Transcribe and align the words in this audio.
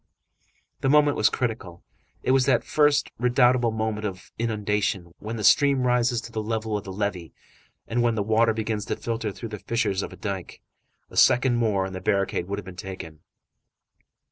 The 0.79 0.89
moment 0.89 1.15
was 1.15 1.29
critical. 1.29 1.83
It 2.23 2.31
was 2.31 2.47
that 2.47 2.63
first, 2.63 3.11
redoubtable 3.19 3.69
moment 3.69 4.03
of 4.03 4.31
inundation, 4.39 5.13
when 5.19 5.35
the 5.35 5.43
stream 5.43 5.85
rises 5.85 6.21
to 6.21 6.31
the 6.31 6.41
level 6.41 6.75
of 6.75 6.83
the 6.85 6.91
levee 6.91 7.33
and 7.87 8.01
when 8.01 8.15
the 8.15 8.23
water 8.23 8.55
begins 8.55 8.85
to 8.85 8.95
filter 8.95 9.31
through 9.31 9.49
the 9.49 9.59
fissures 9.59 10.01
of 10.01 10.19
dike. 10.19 10.59
A 11.11 11.17
second 11.17 11.57
more 11.57 11.85
and 11.85 11.93
the 11.93 12.01
barricade 12.01 12.47
would 12.47 12.57
have 12.57 12.65
been 12.65 12.75
taken. 12.75 13.19